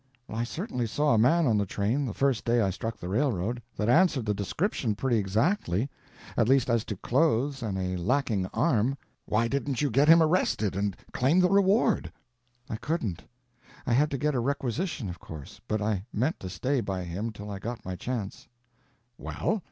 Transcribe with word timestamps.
"I 0.29 0.43
certainly 0.45 0.87
saw 0.87 1.13
a 1.13 1.19
man 1.19 1.45
on 1.45 1.59
the 1.59 1.65
train, 1.67 2.07
the 2.07 2.13
first 2.15 2.43
day 2.43 2.59
I 2.59 2.71
struck 2.71 2.97
the 2.97 3.07
railroad, 3.07 3.61
that 3.77 3.87
answered 3.87 4.25
the 4.25 4.33
description 4.33 4.95
pretty 4.95 5.19
exactly—at 5.19 6.49
least 6.49 6.71
as 6.71 6.83
to 6.85 6.95
clothes 6.95 7.61
and 7.61 7.77
a 7.77 7.97
lacking 8.01 8.47
arm." 8.47 8.97
"Why 9.25 9.47
din't 9.47 9.79
you 9.79 9.91
get 9.91 10.07
him 10.07 10.23
arrested 10.23 10.75
and 10.75 10.97
claim 11.13 11.39
the 11.39 11.51
reward?" 11.51 12.11
"I 12.67 12.77
couldn't. 12.77 13.25
I 13.85 13.93
had 13.93 14.09
to 14.09 14.17
get 14.17 14.33
a 14.33 14.39
requisition, 14.39 15.07
of 15.07 15.19
course. 15.19 15.61
But 15.67 15.83
I 15.83 16.05
meant 16.11 16.39
to 16.39 16.49
stay 16.49 16.79
by 16.81 17.03
him 17.03 17.31
till 17.31 17.51
I 17.51 17.59
got 17.59 17.85
my 17.85 17.95
chance." 17.95 18.47
"Well?" 19.19 19.59